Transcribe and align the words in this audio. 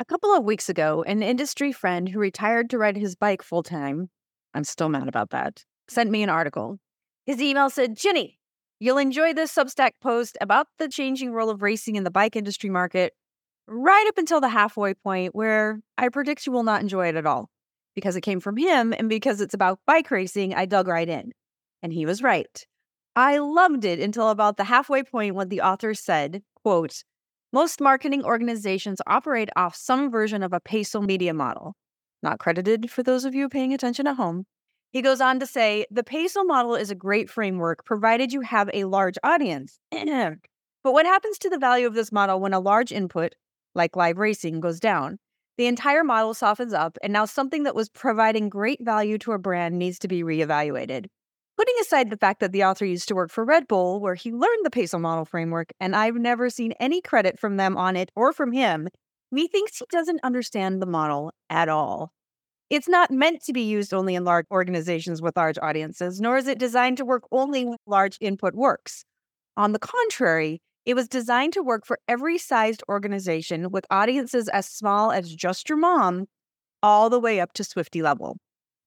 A 0.00 0.04
couple 0.04 0.32
of 0.32 0.44
weeks 0.44 0.68
ago, 0.68 1.02
an 1.08 1.24
industry 1.24 1.72
friend 1.72 2.08
who 2.08 2.20
retired 2.20 2.70
to 2.70 2.78
ride 2.78 2.96
his 2.96 3.16
bike 3.16 3.42
full 3.42 3.64
time, 3.64 4.10
I'm 4.54 4.62
still 4.62 4.88
mad 4.88 5.08
about 5.08 5.30
that, 5.30 5.64
sent 5.88 6.08
me 6.08 6.22
an 6.22 6.28
article. 6.28 6.78
His 7.26 7.42
email 7.42 7.68
said, 7.68 7.96
Gini, 7.96 8.36
you'll 8.78 8.98
enjoy 8.98 9.34
this 9.34 9.52
Substack 9.52 9.94
post 10.00 10.38
about 10.40 10.68
the 10.78 10.88
changing 10.88 11.32
role 11.32 11.50
of 11.50 11.62
racing 11.62 11.96
in 11.96 12.04
the 12.04 12.12
bike 12.12 12.36
industry 12.36 12.70
market 12.70 13.12
right 13.66 14.06
up 14.06 14.18
until 14.18 14.40
the 14.40 14.48
halfway 14.48 14.94
point 14.94 15.34
where 15.34 15.80
I 15.98 16.10
predict 16.10 16.46
you 16.46 16.52
will 16.52 16.62
not 16.62 16.80
enjoy 16.80 17.08
it 17.08 17.16
at 17.16 17.26
all. 17.26 17.50
Because 17.96 18.14
it 18.14 18.20
came 18.20 18.38
from 18.38 18.56
him 18.56 18.94
and 18.96 19.08
because 19.08 19.40
it's 19.40 19.52
about 19.52 19.80
bike 19.84 20.12
racing, 20.12 20.54
I 20.54 20.66
dug 20.66 20.86
right 20.86 21.08
in. 21.08 21.32
And 21.82 21.92
he 21.92 22.06
was 22.06 22.22
right. 22.22 22.66
I 23.16 23.38
loved 23.38 23.84
it 23.84 23.98
until 23.98 24.30
about 24.30 24.58
the 24.58 24.64
halfway 24.64 25.02
point 25.02 25.34
when 25.34 25.48
the 25.48 25.62
author 25.62 25.92
said, 25.92 26.44
quote, 26.62 27.02
most 27.52 27.80
marketing 27.80 28.24
organizations 28.24 29.00
operate 29.06 29.48
off 29.56 29.74
some 29.74 30.10
version 30.10 30.42
of 30.42 30.52
a 30.52 30.60
peso 30.60 31.00
media 31.00 31.32
model. 31.32 31.74
Not 32.22 32.38
credited 32.38 32.90
for 32.90 33.02
those 33.02 33.24
of 33.24 33.34
you 33.34 33.48
paying 33.48 33.72
attention 33.72 34.06
at 34.06 34.16
home. 34.16 34.44
He 34.90 35.02
goes 35.02 35.20
on 35.20 35.40
to 35.40 35.46
say 35.46 35.86
the 35.90 36.04
peso 36.04 36.44
model 36.44 36.74
is 36.74 36.90
a 36.90 36.94
great 36.94 37.30
framework 37.30 37.84
provided 37.84 38.32
you 38.32 38.42
have 38.42 38.68
a 38.74 38.84
large 38.84 39.16
audience. 39.22 39.78
but 39.90 40.36
what 40.82 41.06
happens 41.06 41.38
to 41.38 41.48
the 41.48 41.58
value 41.58 41.86
of 41.86 41.94
this 41.94 42.12
model 42.12 42.40
when 42.40 42.52
a 42.52 42.60
large 42.60 42.92
input, 42.92 43.34
like 43.74 43.96
live 43.96 44.18
racing, 44.18 44.60
goes 44.60 44.78
down? 44.78 45.18
The 45.56 45.66
entire 45.66 46.04
model 46.04 46.34
softens 46.34 46.72
up, 46.72 46.98
and 47.02 47.12
now 47.12 47.24
something 47.24 47.64
that 47.64 47.74
was 47.74 47.88
providing 47.88 48.48
great 48.48 48.78
value 48.82 49.18
to 49.18 49.32
a 49.32 49.38
brand 49.38 49.78
needs 49.78 49.98
to 50.00 50.08
be 50.08 50.22
reevaluated. 50.22 51.06
Putting 51.58 51.74
aside 51.80 52.10
the 52.10 52.16
fact 52.16 52.38
that 52.38 52.52
the 52.52 52.62
author 52.62 52.84
used 52.84 53.08
to 53.08 53.16
work 53.16 53.32
for 53.32 53.44
Red 53.44 53.66
Bull, 53.66 53.98
where 53.98 54.14
he 54.14 54.30
learned 54.30 54.64
the 54.64 54.70
Peso 54.70 54.96
model 54.96 55.24
framework, 55.24 55.72
and 55.80 55.96
I've 55.96 56.14
never 56.14 56.50
seen 56.50 56.70
any 56.78 57.00
credit 57.00 57.36
from 57.36 57.56
them 57.56 57.76
on 57.76 57.96
it 57.96 58.12
or 58.14 58.32
from 58.32 58.52
him, 58.52 58.88
methinks 59.32 59.80
he 59.80 59.84
doesn't 59.90 60.20
understand 60.22 60.80
the 60.80 60.86
model 60.86 61.32
at 61.50 61.68
all. 61.68 62.12
It's 62.70 62.88
not 62.88 63.10
meant 63.10 63.42
to 63.42 63.52
be 63.52 63.62
used 63.62 63.92
only 63.92 64.14
in 64.14 64.24
large 64.24 64.46
organizations 64.52 65.20
with 65.20 65.36
large 65.36 65.58
audiences, 65.60 66.20
nor 66.20 66.36
is 66.36 66.46
it 66.46 66.60
designed 66.60 66.96
to 66.98 67.04
work 67.04 67.24
only 67.32 67.64
when 67.64 67.78
large 67.88 68.18
input 68.20 68.54
works. 68.54 69.04
On 69.56 69.72
the 69.72 69.80
contrary, 69.80 70.60
it 70.86 70.94
was 70.94 71.08
designed 71.08 71.54
to 71.54 71.62
work 71.64 71.84
for 71.84 71.98
every 72.06 72.38
sized 72.38 72.84
organization 72.88 73.72
with 73.72 73.84
audiences 73.90 74.48
as 74.48 74.66
small 74.66 75.10
as 75.10 75.34
just 75.34 75.68
your 75.68 75.78
mom, 75.78 76.26
all 76.84 77.10
the 77.10 77.18
way 77.18 77.40
up 77.40 77.52
to 77.54 77.64
Swifty 77.64 78.00
level. 78.00 78.36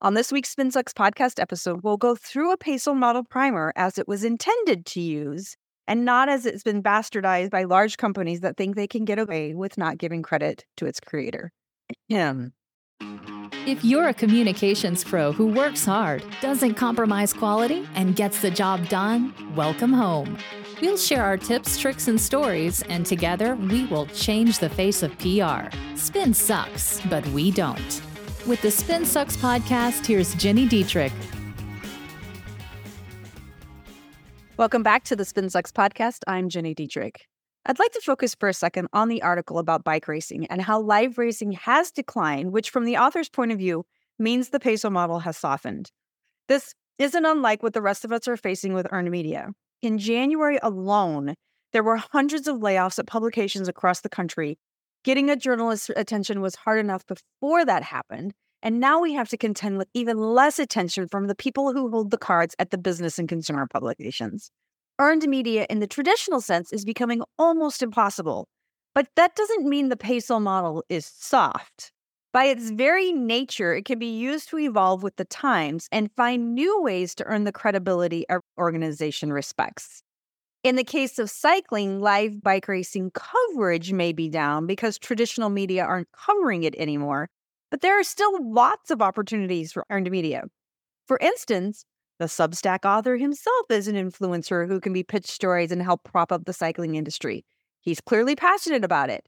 On 0.03 0.15
this 0.15 0.31
week's 0.31 0.55
SpinSucks 0.55 0.93
podcast 0.93 1.39
episode, 1.39 1.81
we'll 1.83 1.95
go 1.95 2.15
through 2.15 2.51
a 2.51 2.57
Peso 2.57 2.95
model 2.95 3.23
primer 3.23 3.71
as 3.75 3.99
it 3.99 4.07
was 4.07 4.23
intended 4.23 4.83
to 4.87 4.99
use 4.99 5.57
and 5.87 6.05
not 6.05 6.27
as 6.27 6.47
it's 6.47 6.63
been 6.63 6.81
bastardized 6.81 7.51
by 7.51 7.65
large 7.65 7.97
companies 7.97 8.39
that 8.39 8.57
think 8.57 8.75
they 8.75 8.87
can 8.87 9.05
get 9.05 9.19
away 9.19 9.53
with 9.53 9.77
not 9.77 9.99
giving 9.99 10.23
credit 10.23 10.65
to 10.77 10.87
its 10.87 10.99
creator. 10.99 11.51
Him. 12.09 12.53
If 13.67 13.85
you're 13.85 14.07
a 14.07 14.13
communications 14.15 15.03
pro 15.03 15.31
who 15.31 15.45
works 15.45 15.85
hard, 15.85 16.25
doesn't 16.41 16.73
compromise 16.73 17.31
quality, 17.31 17.87
and 17.93 18.15
gets 18.15 18.41
the 18.41 18.49
job 18.49 18.89
done, 18.89 19.35
welcome 19.55 19.93
home. 19.93 20.35
We'll 20.81 20.97
share 20.97 21.23
our 21.23 21.37
tips, 21.37 21.77
tricks, 21.77 22.07
and 22.07 22.19
stories, 22.19 22.81
and 22.89 23.05
together 23.05 23.55
we 23.55 23.85
will 23.85 24.07
change 24.07 24.57
the 24.57 24.69
face 24.69 25.03
of 25.03 25.15
PR. 25.19 25.69
Spin 25.93 26.33
sucks, 26.33 26.99
but 27.01 27.23
we 27.27 27.51
don't. 27.51 28.01
With 28.47 28.59
the 28.63 28.71
Spin 28.71 29.05
Sucks 29.05 29.37
podcast, 29.37 30.03
here's 30.03 30.33
Gini 30.33 30.67
Dietrich. 30.67 31.13
Welcome 34.57 34.81
back 34.81 35.03
to 35.03 35.15
the 35.15 35.25
Spin 35.25 35.47
Sucks 35.51 35.71
podcast. 35.71 36.21
I'm 36.25 36.49
Gini 36.49 36.75
Dietrich. 36.75 37.27
I'd 37.67 37.77
like 37.77 37.91
to 37.91 38.01
focus 38.01 38.33
for 38.33 38.49
a 38.49 38.53
second 38.53 38.87
on 38.93 39.09
the 39.09 39.21
article 39.21 39.59
about 39.59 39.83
bike 39.83 40.07
racing 40.07 40.47
and 40.47 40.59
how 40.59 40.81
live 40.81 41.19
racing 41.19 41.51
has 41.51 41.91
declined, 41.91 42.51
which, 42.51 42.71
from 42.71 42.85
the 42.85 42.97
author's 42.97 43.29
point 43.29 43.51
of 43.51 43.59
view, 43.59 43.85
means 44.17 44.49
the 44.49 44.59
peso 44.59 44.89
model 44.89 45.19
has 45.19 45.37
softened. 45.37 45.91
This 46.47 46.73
isn't 46.97 47.25
unlike 47.25 47.61
what 47.61 47.73
the 47.73 47.81
rest 47.81 48.03
of 48.05 48.11
us 48.11 48.27
are 48.27 48.37
facing 48.37 48.73
with 48.73 48.87
earned 48.91 49.11
media. 49.11 49.51
In 49.83 49.99
January 49.99 50.57
alone, 50.63 51.35
there 51.73 51.83
were 51.83 51.97
hundreds 51.97 52.47
of 52.47 52.57
layoffs 52.57 52.97
at 52.97 53.05
publications 53.05 53.67
across 53.67 54.01
the 54.01 54.09
country 54.09 54.57
Getting 55.03 55.31
a 55.31 55.35
journalist's 55.35 55.89
attention 55.95 56.41
was 56.41 56.53
hard 56.53 56.79
enough 56.79 57.03
before 57.07 57.65
that 57.65 57.81
happened. 57.81 58.33
And 58.61 58.79
now 58.79 59.01
we 59.01 59.13
have 59.13 59.29
to 59.29 59.37
contend 59.37 59.79
with 59.79 59.87
even 59.95 60.17
less 60.17 60.59
attention 60.59 61.07
from 61.07 61.25
the 61.25 61.33
people 61.33 61.73
who 61.73 61.89
hold 61.89 62.11
the 62.11 62.19
cards 62.19 62.55
at 62.59 62.69
the 62.69 62.77
business 62.77 63.17
and 63.17 63.27
consumer 63.27 63.65
publications. 63.65 64.51
Earned 64.99 65.27
media 65.27 65.65
in 65.71 65.79
the 65.79 65.87
traditional 65.87 66.39
sense 66.39 66.71
is 66.71 66.85
becoming 66.85 67.23
almost 67.39 67.81
impossible. 67.81 68.47
But 68.93 69.07
that 69.15 69.35
doesn't 69.35 69.67
mean 69.67 69.89
the 69.89 69.97
peso 69.97 70.39
model 70.39 70.83
is 70.87 71.07
soft. 71.07 71.91
By 72.31 72.45
its 72.45 72.69
very 72.69 73.11
nature, 73.11 73.73
it 73.73 73.85
can 73.85 73.97
be 73.97 74.15
used 74.15 74.49
to 74.49 74.59
evolve 74.59 75.01
with 75.01 75.15
the 75.15 75.25
times 75.25 75.87
and 75.91 76.11
find 76.15 76.53
new 76.53 76.79
ways 76.83 77.15
to 77.15 77.23
earn 77.25 77.45
the 77.45 77.51
credibility 77.51 78.29
our 78.29 78.41
organization 78.59 79.33
respects. 79.33 80.03
In 80.63 80.75
the 80.75 80.83
case 80.83 81.17
of 81.17 81.31
cycling, 81.31 82.01
live 82.01 82.43
bike 82.43 82.67
racing 82.67 83.11
coverage 83.11 83.93
may 83.93 84.13
be 84.13 84.29
down 84.29 84.67
because 84.67 84.99
traditional 84.99 85.49
media 85.49 85.83
aren't 85.83 86.11
covering 86.11 86.63
it 86.63 86.75
anymore, 86.75 87.29
but 87.71 87.81
there 87.81 87.99
are 87.99 88.03
still 88.03 88.31
lots 88.53 88.91
of 88.91 89.01
opportunities 89.01 89.71
for 89.71 89.85
earned 89.89 90.11
media. 90.11 90.43
For 91.07 91.17
instance, 91.19 91.85
the 92.19 92.25
Substack 92.25 92.85
author 92.85 93.17
himself 93.17 93.65
is 93.71 93.87
an 93.87 93.95
influencer 93.95 94.67
who 94.67 94.79
can 94.79 94.93
be 94.93 95.01
pitched 95.01 95.31
stories 95.31 95.71
and 95.71 95.81
help 95.81 96.03
prop 96.03 96.31
up 96.31 96.45
the 96.45 96.53
cycling 96.53 96.93
industry. 96.93 97.43
He's 97.79 97.99
clearly 97.99 98.35
passionate 98.35 98.85
about 98.85 99.09
it. 99.09 99.25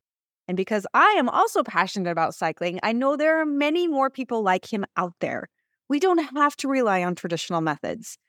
And 0.47 0.55
because 0.55 0.85
I 0.93 1.15
am 1.17 1.29
also 1.29 1.63
passionate 1.63 2.11
about 2.11 2.35
cycling, 2.35 2.79
I 2.83 2.91
know 2.91 3.15
there 3.15 3.41
are 3.41 3.45
many 3.45 3.87
more 3.87 4.11
people 4.11 4.43
like 4.43 4.71
him 4.71 4.85
out 4.97 5.13
there. 5.19 5.49
We 5.89 5.99
don't 5.99 6.35
have 6.35 6.55
to 6.57 6.67
rely 6.67 7.03
on 7.03 7.15
traditional 7.15 7.61
methods. 7.61 8.19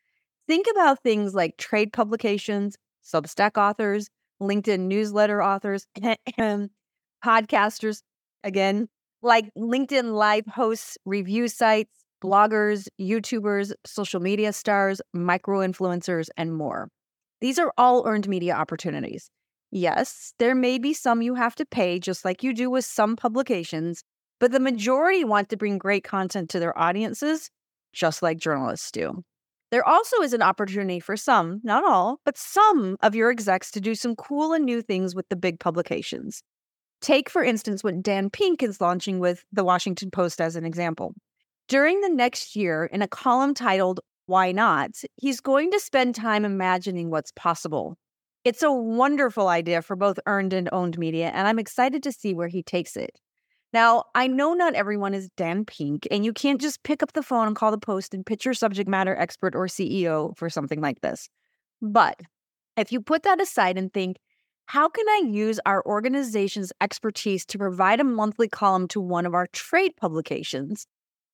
Think 0.49 0.67
about 0.71 1.03
things 1.03 1.35
like 1.35 1.59
trade 1.59 1.93
publications, 1.93 2.77
Substack 3.05 3.57
authors, 3.57 4.09
LinkedIn 4.41 4.81
newsletter 4.81 5.43
authors, 5.43 5.87
podcasters, 7.25 8.03
again, 8.43 8.89
like 9.23 9.51
LinkedIn 9.57 10.15
live 10.15 10.47
hosts, 10.47 10.99
review 11.05 11.49
sites, 11.49 12.05
bloggers, 12.23 12.89
YouTubers, 13.01 13.73
social 13.85 14.21
media 14.21 14.53
stars, 14.53 15.01
micro 15.13 15.61
influencers, 15.61 16.29
and 16.37 16.55
more. 16.55 16.89
These 17.41 17.59
are 17.59 17.73
all 17.77 18.07
earned 18.07 18.29
media 18.29 18.55
opportunities. 18.55 19.31
Yes, 19.71 20.33
there 20.39 20.55
may 20.55 20.79
be 20.79 20.95
some 20.95 21.21
you 21.21 21.35
have 21.35 21.55
to 21.57 21.67
pay, 21.67 21.99
just 21.99 22.25
like 22.25 22.43
you 22.43 22.55
do 22.55 22.71
with 22.71 22.85
some 22.85 23.17
publications, 23.17 24.05
but 24.39 24.53
the 24.53 24.61
majority 24.61 25.25
want 25.25 25.49
to 25.51 25.57
bring 25.57 25.79
great 25.79 26.05
content 26.05 26.49
to 26.51 26.61
their 26.61 26.79
audiences, 26.79 27.51
just 27.93 28.23
like 28.23 28.39
journalists 28.39 28.91
do. 28.91 29.23
There 29.71 29.87
also 29.87 30.21
is 30.23 30.33
an 30.33 30.43
opportunity 30.43 31.01
for 31.01 31.17
some, 31.17 31.61
not 31.65 31.85
all, 31.85 32.21
but 32.25 32.39
some 32.39 32.97
of 33.01 33.15
your 33.15 33.31
execs 33.31 33.71
to 33.73 33.81
do 33.81 33.95
some 33.95 34.15
cool 34.15 34.53
and 34.53 34.65
new 34.65 34.83
things 34.83 35.15
with 35.15 35.29
the 35.29 35.37
big 35.37 35.59
publications. 35.59 36.43
Take, 37.01 37.29
for 37.29 37.43
instance, 37.43 37.83
what 37.83 38.03
Dan 38.03 38.31
Pink 38.31 38.63
is 38.63 38.81
launching 38.81 39.19
with 39.19 39.45
the 39.53 39.65
Washington 39.65 40.11
Post 40.11 40.41
as 40.41 40.57
an 40.57 40.65
example. 40.65 41.15
During 41.69 42.01
the 42.01 42.09
next 42.09 42.57
year, 42.57 42.85
in 42.85 43.03
a 43.03 43.09
column 43.09 43.55
titled 43.55 44.01
Why 44.27 44.53
Not, 44.53 44.91
he's 45.17 45.41
going 45.41 45.71
to 45.73 45.81
spend 45.81 46.15
time 46.15 46.45
imagining 46.45 47.11
what's 47.11 47.33
possible. 47.33 47.97
It's 48.45 48.63
a 48.63 48.71
wonderful 48.73 49.49
idea 49.49 49.81
for 49.81 49.97
both 49.97 50.19
earned 50.27 50.53
and 50.53 50.69
owned 50.73 50.99
media, 50.99 51.31
and 51.35 51.49
I'm 51.49 51.59
excited 51.59 52.03
to 52.03 52.13
see 52.13 52.35
where 52.35 52.49
he 52.49 52.63
takes 52.63 52.97
it. 52.97 53.19
Now, 53.75 54.05
I 54.15 54.29
know 54.29 54.55
not 54.55 54.75
everyone 54.75 55.15
is 55.15 55.29
Dan 55.37 55.65
Pink, 55.65 56.07
and 56.09 56.25
you 56.25 56.33
can't 56.33 56.61
just 56.61 56.85
pick 56.85 57.03
up 57.03 57.13
the 57.13 57.25
phone 57.25 57.49
and 57.49 57.57
call 57.57 57.73
the 57.73 57.77
post 57.77 58.15
and 58.15 58.25
pitch 58.25 58.45
your 58.45 58.55
subject 58.55 58.89
matter 58.89 59.17
expert 59.17 59.57
or 59.57 59.67
CEO 59.67 60.37
for 60.37 60.49
something 60.49 60.81
like 60.81 61.01
this. 61.01 61.29
But 61.83 62.21
if 62.77 62.93
you 62.93 63.01
put 63.01 63.25
that 63.25 63.41
aside 63.41 63.77
and 63.77 63.93
think, 63.93 64.19
how 64.67 64.89
can 64.89 65.05
I 65.09 65.23
use 65.27 65.59
our 65.67 65.85
organization's 65.87 66.71
expertise 66.81 67.45
to 67.47 67.59
provide 67.59 67.99
a 67.99 68.05
monthly 68.05 68.47
column 68.47 68.87
to 68.89 69.01
one 69.01 69.27
of 69.27 69.35
our 69.35 69.49
trade 69.49 69.97
publications? 69.97 70.87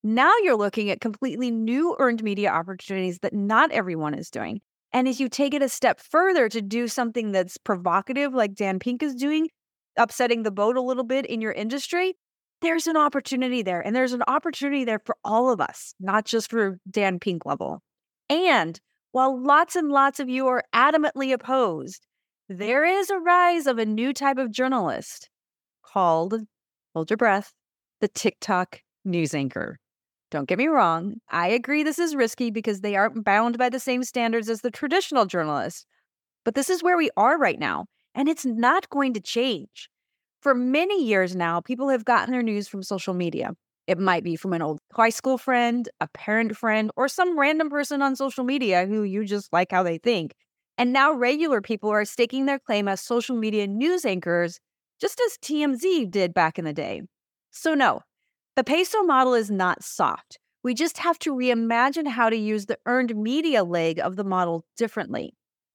Now 0.02 0.32
you're 0.42 0.56
looking 0.56 0.88
at 0.88 1.02
completely 1.02 1.50
new 1.50 1.94
earned 1.98 2.22
media 2.22 2.48
opportunities 2.48 3.18
that 3.18 3.34
not 3.34 3.70
everyone 3.70 4.14
is 4.14 4.30
doing. 4.30 4.62
And 4.94 5.06
as 5.06 5.20
you 5.20 5.28
take 5.28 5.52
it 5.52 5.60
a 5.60 5.68
step 5.68 6.00
further 6.00 6.48
to 6.48 6.62
do 6.62 6.88
something 6.88 7.32
that's 7.32 7.58
provocative, 7.58 8.32
like 8.32 8.54
Dan 8.54 8.78
Pink 8.78 9.02
is 9.02 9.14
doing, 9.14 9.50
upsetting 9.98 10.42
the 10.42 10.50
boat 10.50 10.78
a 10.78 10.80
little 10.80 11.04
bit 11.04 11.26
in 11.26 11.42
your 11.42 11.52
industry, 11.52 12.14
there's 12.60 12.86
an 12.86 12.96
opportunity 12.96 13.62
there. 13.62 13.80
And 13.80 13.94
there's 13.94 14.12
an 14.12 14.22
opportunity 14.26 14.84
there 14.84 15.00
for 15.04 15.16
all 15.24 15.50
of 15.50 15.60
us, 15.60 15.94
not 16.00 16.24
just 16.24 16.50
for 16.50 16.78
Dan 16.90 17.18
Pink 17.18 17.44
level. 17.46 17.82
And 18.28 18.78
while 19.12 19.42
lots 19.42 19.76
and 19.76 19.88
lots 19.88 20.20
of 20.20 20.28
you 20.28 20.46
are 20.46 20.64
adamantly 20.74 21.32
opposed, 21.32 22.06
there 22.48 22.84
is 22.84 23.10
a 23.10 23.18
rise 23.18 23.66
of 23.66 23.78
a 23.78 23.86
new 23.86 24.12
type 24.12 24.38
of 24.38 24.50
journalist 24.50 25.28
called, 25.82 26.34
hold 26.94 27.10
your 27.10 27.16
breath, 27.16 27.52
the 28.00 28.08
TikTok 28.08 28.80
news 29.04 29.34
anchor. 29.34 29.78
Don't 30.30 30.48
get 30.48 30.58
me 30.58 30.68
wrong, 30.68 31.14
I 31.28 31.48
agree 31.48 31.82
this 31.82 31.98
is 31.98 32.14
risky 32.14 32.52
because 32.52 32.80
they 32.80 32.94
aren't 32.94 33.24
bound 33.24 33.58
by 33.58 33.68
the 33.68 33.80
same 33.80 34.04
standards 34.04 34.48
as 34.48 34.60
the 34.60 34.70
traditional 34.70 35.26
journalist. 35.26 35.86
But 36.44 36.54
this 36.54 36.70
is 36.70 36.82
where 36.82 36.96
we 36.96 37.10
are 37.16 37.36
right 37.36 37.58
now, 37.58 37.86
and 38.14 38.28
it's 38.28 38.46
not 38.46 38.88
going 38.90 39.12
to 39.14 39.20
change. 39.20 39.89
For 40.42 40.54
many 40.54 41.04
years 41.04 41.36
now, 41.36 41.60
people 41.60 41.88
have 41.90 42.04
gotten 42.04 42.32
their 42.32 42.42
news 42.42 42.66
from 42.66 42.82
social 42.82 43.12
media. 43.12 43.50
It 43.86 43.98
might 43.98 44.24
be 44.24 44.36
from 44.36 44.52
an 44.52 44.62
old 44.62 44.80
high 44.92 45.10
school 45.10 45.36
friend, 45.36 45.88
a 46.00 46.08
parent 46.08 46.56
friend, 46.56 46.90
or 46.96 47.08
some 47.08 47.38
random 47.38 47.68
person 47.68 48.00
on 48.00 48.16
social 48.16 48.44
media 48.44 48.86
who 48.86 49.02
you 49.02 49.24
just 49.24 49.52
like 49.52 49.70
how 49.70 49.82
they 49.82 49.98
think. 49.98 50.34
And 50.78 50.92
now 50.92 51.12
regular 51.12 51.60
people 51.60 51.90
are 51.90 52.04
staking 52.06 52.46
their 52.46 52.58
claim 52.58 52.88
as 52.88 53.00
social 53.00 53.36
media 53.36 53.66
news 53.66 54.06
anchors, 54.06 54.60
just 55.00 55.20
as 55.26 55.36
TMZ 55.38 56.10
did 56.10 56.32
back 56.32 56.58
in 56.58 56.64
the 56.64 56.72
day. 56.72 57.02
So, 57.50 57.74
no, 57.74 58.00
the 58.56 58.64
peso 58.64 59.02
model 59.02 59.34
is 59.34 59.50
not 59.50 59.82
soft. 59.82 60.38
We 60.62 60.72
just 60.74 60.98
have 60.98 61.18
to 61.20 61.34
reimagine 61.34 62.06
how 62.08 62.30
to 62.30 62.36
use 62.36 62.66
the 62.66 62.78
earned 62.86 63.14
media 63.14 63.64
leg 63.64 63.98
of 63.98 64.16
the 64.16 64.24
model 64.24 64.64
differently. 64.76 65.34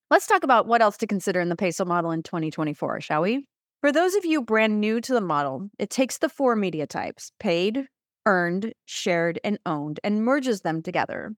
Let's 0.10 0.28
talk 0.28 0.44
about 0.44 0.68
what 0.68 0.82
else 0.82 0.98
to 0.98 1.08
consider 1.08 1.40
in 1.40 1.50
the 1.50 1.56
peso 1.56 1.86
model 1.86 2.12
in 2.12 2.24
2024, 2.24 3.02
shall 3.02 3.22
we? 3.22 3.46
For 3.82 3.92
those 3.92 4.16
of 4.16 4.26
you 4.26 4.42
brand 4.42 4.82
new 4.82 5.00
to 5.02 5.14
the 5.14 5.22
model, 5.22 5.70
it 5.78 5.90
takes 5.90 6.18
the 6.18 6.30
four 6.30 6.56
media 6.56 6.88
types 6.88 7.32
paid, 7.40 7.88
earned, 8.26 8.74
shared, 8.86 9.40
and 9.44 9.60
owned 9.66 10.00
and 10.04 10.24
merges 10.24 10.62
them 10.62 10.82
together. 10.82 11.36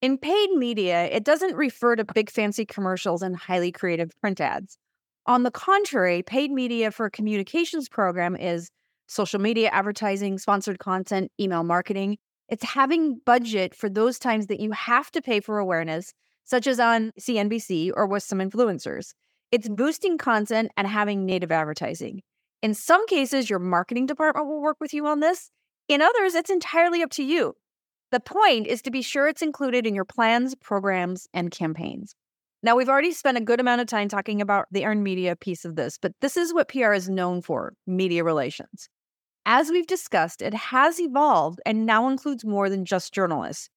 In 0.00 0.16
paid 0.16 0.50
media, 0.52 1.06
it 1.06 1.24
doesn't 1.24 1.56
refer 1.56 1.96
to 1.96 2.04
big 2.04 2.30
fancy 2.30 2.64
commercials 2.64 3.22
and 3.22 3.36
highly 3.36 3.72
creative 3.72 4.10
print 4.20 4.40
ads. 4.40 4.78
On 5.26 5.42
the 5.42 5.50
contrary, 5.50 6.22
paid 6.22 6.50
media 6.50 6.90
for 6.90 7.06
a 7.06 7.10
communications 7.10 7.88
program 7.88 8.34
is 8.34 8.70
social 9.06 9.40
media 9.40 9.68
advertising, 9.70 10.38
sponsored 10.38 10.78
content, 10.78 11.30
email 11.38 11.64
marketing. 11.64 12.16
It's 12.48 12.64
having 12.64 13.20
budget 13.26 13.74
for 13.74 13.90
those 13.90 14.18
times 14.18 14.46
that 14.46 14.60
you 14.60 14.70
have 14.72 15.10
to 15.10 15.20
pay 15.20 15.40
for 15.40 15.58
awareness, 15.58 16.14
such 16.44 16.66
as 16.66 16.80
on 16.80 17.12
CNBC 17.20 17.92
or 17.94 18.06
with 18.06 18.22
some 18.22 18.38
influencers. 18.38 19.12
It's 19.52 19.68
boosting 19.68 20.16
content 20.16 20.70
and 20.76 20.86
having 20.86 21.26
native 21.26 21.50
advertising. 21.50 22.22
In 22.62 22.74
some 22.74 23.06
cases, 23.06 23.50
your 23.50 23.58
marketing 23.58 24.06
department 24.06 24.46
will 24.46 24.60
work 24.60 24.76
with 24.80 24.94
you 24.94 25.06
on 25.06 25.20
this. 25.20 25.50
In 25.88 26.02
others, 26.02 26.34
it's 26.34 26.50
entirely 26.50 27.02
up 27.02 27.10
to 27.12 27.24
you. 27.24 27.54
The 28.12 28.20
point 28.20 28.66
is 28.66 28.82
to 28.82 28.90
be 28.90 29.02
sure 29.02 29.26
it's 29.28 29.42
included 29.42 29.86
in 29.86 29.94
your 29.94 30.04
plans, 30.04 30.54
programs, 30.54 31.26
and 31.32 31.50
campaigns. 31.50 32.14
Now, 32.62 32.76
we've 32.76 32.88
already 32.88 33.12
spent 33.12 33.38
a 33.38 33.40
good 33.40 33.58
amount 33.58 33.80
of 33.80 33.86
time 33.86 34.08
talking 34.08 34.40
about 34.40 34.66
the 34.70 34.84
earned 34.84 35.02
media 35.02 35.34
piece 35.34 35.64
of 35.64 35.76
this, 35.76 35.96
but 35.96 36.12
this 36.20 36.36
is 36.36 36.52
what 36.52 36.68
PR 36.68 36.92
is 36.92 37.08
known 37.08 37.40
for 37.40 37.74
media 37.86 38.22
relations. 38.22 38.88
As 39.46 39.70
we've 39.70 39.86
discussed, 39.86 40.42
it 40.42 40.54
has 40.54 41.00
evolved 41.00 41.60
and 41.64 41.86
now 41.86 42.08
includes 42.08 42.44
more 42.44 42.68
than 42.68 42.84
just 42.84 43.14
journalists. 43.14 43.70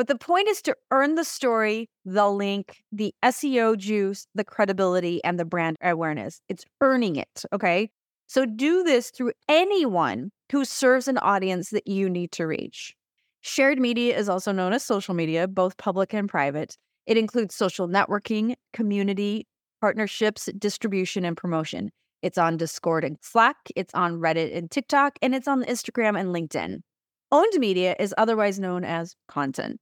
But 0.00 0.06
the 0.06 0.16
point 0.16 0.48
is 0.48 0.62
to 0.62 0.74
earn 0.92 1.16
the 1.16 1.24
story, 1.24 1.90
the 2.06 2.30
link, 2.30 2.82
the 2.90 3.14
SEO 3.22 3.76
juice, 3.76 4.26
the 4.34 4.44
credibility, 4.44 5.22
and 5.24 5.38
the 5.38 5.44
brand 5.44 5.76
awareness. 5.82 6.40
It's 6.48 6.64
earning 6.80 7.16
it. 7.16 7.44
Okay. 7.52 7.90
So 8.26 8.46
do 8.46 8.82
this 8.82 9.10
through 9.10 9.32
anyone 9.46 10.30
who 10.50 10.64
serves 10.64 11.06
an 11.06 11.18
audience 11.18 11.68
that 11.68 11.86
you 11.86 12.08
need 12.08 12.32
to 12.32 12.46
reach. 12.46 12.94
Shared 13.42 13.78
media 13.78 14.16
is 14.16 14.30
also 14.30 14.52
known 14.52 14.72
as 14.72 14.82
social 14.82 15.12
media, 15.12 15.46
both 15.46 15.76
public 15.76 16.14
and 16.14 16.30
private. 16.30 16.78
It 17.04 17.18
includes 17.18 17.54
social 17.54 17.86
networking, 17.86 18.54
community, 18.72 19.46
partnerships, 19.82 20.48
distribution, 20.58 21.26
and 21.26 21.36
promotion. 21.36 21.90
It's 22.22 22.38
on 22.38 22.56
Discord 22.56 23.04
and 23.04 23.18
Slack, 23.20 23.56
it's 23.76 23.92
on 23.92 24.18
Reddit 24.18 24.56
and 24.56 24.70
TikTok, 24.70 25.18
and 25.20 25.34
it's 25.34 25.46
on 25.46 25.62
Instagram 25.64 26.18
and 26.18 26.30
LinkedIn. 26.34 26.78
Owned 27.32 27.52
media 27.58 27.94
is 28.00 28.14
otherwise 28.16 28.58
known 28.58 28.82
as 28.82 29.14
content. 29.28 29.78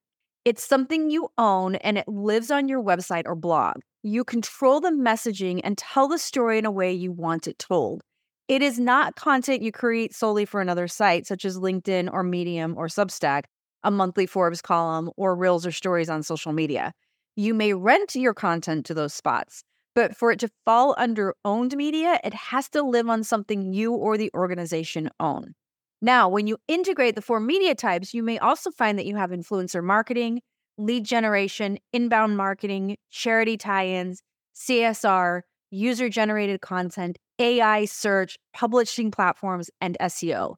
It's 0.49 0.67
something 0.67 1.11
you 1.11 1.29
own 1.37 1.75
and 1.75 1.99
it 1.99 2.09
lives 2.09 2.50
on 2.50 2.69
your 2.69 2.83
website 2.83 3.25
or 3.27 3.35
blog. 3.35 3.83
You 4.03 4.25
control 4.25 4.81
the 4.81 4.89
messaging 4.89 5.61
and 5.62 5.77
tell 5.77 6.09
the 6.09 6.19
story 6.19 6.56
in 6.56 6.65
a 6.65 6.71
way 6.71 6.91
you 6.91 7.12
want 7.12 7.47
it 7.47 7.59
told. 7.59 8.00
It 8.49 8.62
is 8.62 8.79
not 8.79 9.15
content 9.15 9.61
you 9.61 9.73
create 9.73 10.15
solely 10.15 10.47
for 10.47 10.62
another 10.62 10.89
site, 10.89 11.27
such 11.27 11.45
as 11.45 11.59
LinkedIn 11.59 12.11
or 12.11 12.23
Medium 12.23 12.79
or 12.79 12.87
Substack, 12.87 13.43
a 13.85 13.91
monthly 13.91 14.25
Forbes 14.25 14.62
column, 14.62 15.11
or 15.19 15.37
reels 15.37 15.67
or 15.67 15.71
stories 15.71 16.09
on 16.09 16.23
social 16.23 16.55
media. 16.55 16.94
You 17.37 17.53
may 17.53 17.75
rent 17.75 18.15
your 18.15 18.33
content 18.33 18.87
to 18.87 18.94
those 18.94 19.12
spots, 19.12 19.65
but 19.94 20.17
for 20.17 20.33
it 20.33 20.39
to 20.39 20.49
fall 20.65 20.94
under 20.97 21.35
owned 21.44 21.77
media, 21.77 22.21
it 22.25 22.33
has 22.33 22.71
to 22.71 22.83
live 22.83 23.11
on 23.11 23.23
something 23.23 23.75
you 23.75 23.93
or 23.93 24.17
the 24.17 24.31
organization 24.33 25.11
own. 25.21 25.53
Now, 26.00 26.29
when 26.29 26.47
you 26.47 26.59
integrate 26.69 27.17
the 27.17 27.23
four 27.23 27.41
media 27.41 27.75
types, 27.75 28.15
you 28.15 28.23
may 28.23 28.39
also 28.39 28.71
find 28.71 28.99
that 28.99 29.06
you 29.06 29.17
have 29.17 29.31
influencer 29.31 29.83
marketing, 29.83 30.43
lead 30.77 31.05
generation, 31.05 31.79
inbound 31.93 32.37
marketing, 32.37 32.97
charity 33.11 33.56
tie 33.56 33.87
ins, 33.87 34.23
CSR, 34.55 35.43
user 35.71 36.09
generated 36.09 36.61
content, 36.61 37.19
AI 37.39 37.85
search, 37.85 38.37
publishing 38.55 39.11
platforms, 39.11 39.71
and 39.81 39.97
SEO. 40.00 40.55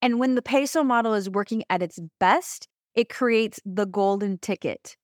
And 0.00 0.18
when 0.18 0.34
the 0.34 0.42
peso 0.42 0.82
model 0.82 1.14
is 1.14 1.30
working 1.30 1.62
at 1.70 1.82
its 1.82 1.98
best, 2.20 2.68
it 2.94 3.08
creates 3.08 3.60
the 3.64 3.86
golden 3.86 4.38
ticket 4.38 4.96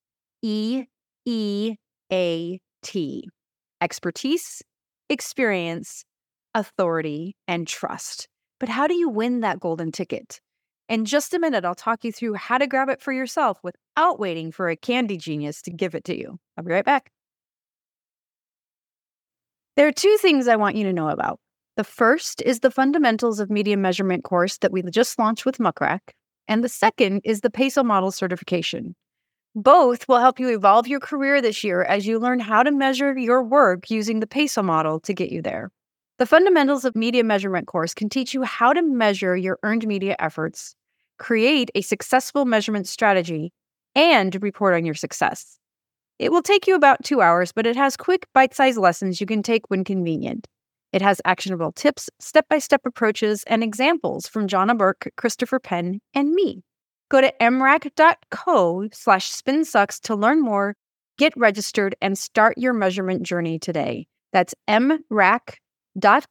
E 0.42 0.84
E 1.24 1.76
A 2.12 2.60
T 2.82 3.28
expertise, 3.80 4.62
experience, 5.08 6.04
authority, 6.54 7.36
and 7.46 7.66
trust. 7.66 8.28
But 8.60 8.68
how 8.68 8.86
do 8.86 8.94
you 8.94 9.08
win 9.08 9.40
that 9.40 9.60
golden 9.60 9.92
ticket? 9.92 10.40
In 10.88 11.04
just 11.04 11.34
a 11.34 11.38
minute, 11.38 11.64
I'll 11.64 11.74
talk 11.74 12.04
you 12.04 12.12
through 12.12 12.34
how 12.34 12.58
to 12.58 12.66
grab 12.66 12.88
it 12.88 13.02
for 13.02 13.12
yourself 13.12 13.58
without 13.62 14.18
waiting 14.18 14.50
for 14.50 14.68
a 14.68 14.76
candy 14.76 15.16
genius 15.16 15.60
to 15.62 15.70
give 15.70 15.94
it 15.94 16.04
to 16.04 16.18
you. 16.18 16.38
I'll 16.56 16.64
be 16.64 16.72
right 16.72 16.84
back. 16.84 17.10
There 19.76 19.86
are 19.86 19.92
two 19.92 20.16
things 20.20 20.48
I 20.48 20.56
want 20.56 20.76
you 20.76 20.84
to 20.84 20.92
know 20.92 21.08
about. 21.08 21.38
The 21.76 21.84
first 21.84 22.42
is 22.42 22.60
the 22.60 22.70
Fundamentals 22.70 23.38
of 23.38 23.50
Media 23.50 23.76
Measurement 23.76 24.24
course 24.24 24.58
that 24.58 24.72
we 24.72 24.82
just 24.82 25.18
launched 25.18 25.46
with 25.46 25.60
Muck 25.60 25.80
Rack, 25.80 26.14
and 26.48 26.64
the 26.64 26.68
second 26.68 27.20
is 27.22 27.42
the 27.42 27.50
PESO 27.50 27.84
Model 27.84 28.10
certification. 28.10 28.96
Both 29.54 30.08
will 30.08 30.18
help 30.18 30.40
you 30.40 30.48
evolve 30.48 30.88
your 30.88 31.00
career 31.00 31.40
this 31.40 31.62
year 31.62 31.82
as 31.82 32.06
you 32.06 32.18
learn 32.18 32.40
how 32.40 32.62
to 32.62 32.70
measure 32.72 33.16
your 33.16 33.42
work 33.42 33.90
using 33.90 34.20
the 34.20 34.26
PESO 34.26 34.64
model 34.64 35.00
to 35.00 35.14
get 35.14 35.30
you 35.30 35.42
there. 35.42 35.70
The 36.18 36.26
Fundamentals 36.26 36.84
of 36.84 36.96
Media 36.96 37.22
Measurement 37.22 37.68
course 37.68 37.94
can 37.94 38.08
teach 38.08 38.34
you 38.34 38.42
how 38.42 38.72
to 38.72 38.82
measure 38.82 39.36
your 39.36 39.56
earned 39.62 39.86
media 39.86 40.16
efforts, 40.18 40.74
create 41.16 41.70
a 41.76 41.80
successful 41.80 42.44
measurement 42.44 42.88
strategy, 42.88 43.52
and 43.94 44.36
report 44.42 44.74
on 44.74 44.84
your 44.84 44.96
success. 44.96 45.60
It 46.18 46.32
will 46.32 46.42
take 46.42 46.66
you 46.66 46.74
about 46.74 47.04
two 47.04 47.20
hours, 47.20 47.52
but 47.52 47.68
it 47.68 47.76
has 47.76 47.96
quick, 47.96 48.26
bite 48.34 48.52
sized 48.52 48.78
lessons 48.78 49.20
you 49.20 49.28
can 49.28 49.44
take 49.44 49.70
when 49.70 49.84
convenient. 49.84 50.48
It 50.92 51.02
has 51.02 51.20
actionable 51.24 51.70
tips, 51.70 52.10
step 52.18 52.48
by 52.48 52.58
step 52.58 52.80
approaches, 52.84 53.44
and 53.46 53.62
examples 53.62 54.26
from 54.26 54.48
Johna 54.48 54.74
Burke, 54.74 55.12
Christopher 55.16 55.60
Penn, 55.60 56.00
and 56.14 56.32
me. 56.32 56.64
Go 57.10 57.20
to 57.20 57.32
mrac.co 57.40 58.88
slash 58.92 59.30
spinsucks 59.30 60.00
to 60.00 60.16
learn 60.16 60.42
more, 60.42 60.74
get 61.16 61.32
registered, 61.36 61.94
and 62.02 62.18
start 62.18 62.58
your 62.58 62.72
measurement 62.72 63.22
journey 63.22 63.60
today. 63.60 64.08
That's 64.32 64.56
mrac.co 64.68 65.54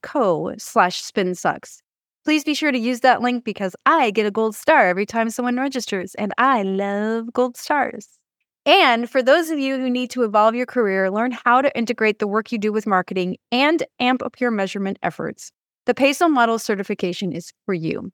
co 0.01 0.53
slash 0.57 1.01
spinsucks. 1.03 1.79
Please 2.25 2.43
be 2.43 2.53
sure 2.53 2.71
to 2.71 2.77
use 2.77 2.99
that 3.01 3.21
link 3.21 3.45
because 3.45 3.75
I 3.85 4.11
get 4.11 4.25
a 4.25 4.31
gold 4.31 4.55
star 4.55 4.87
every 4.87 5.05
time 5.05 5.29
someone 5.29 5.57
registers, 5.57 6.13
and 6.15 6.33
I 6.37 6.63
love 6.63 7.31
gold 7.31 7.55
stars. 7.55 8.17
And 8.65 9.09
for 9.09 9.23
those 9.23 9.49
of 9.49 9.59
you 9.59 9.77
who 9.77 9.89
need 9.89 10.09
to 10.11 10.23
evolve 10.23 10.53
your 10.53 10.65
career, 10.65 11.09
learn 11.09 11.31
how 11.31 11.61
to 11.61 11.75
integrate 11.77 12.19
the 12.19 12.27
work 12.27 12.51
you 12.51 12.57
do 12.57 12.73
with 12.73 12.85
marketing 12.85 13.37
and 13.49 13.81
amp 14.01 14.21
up 14.21 14.41
your 14.41 14.51
measurement 14.51 14.99
efforts, 15.01 15.53
the 15.85 15.93
PESO 15.93 16.29
Model 16.29 16.59
certification 16.59 17.31
is 17.31 17.53
for 17.65 17.73
you. 17.73 18.11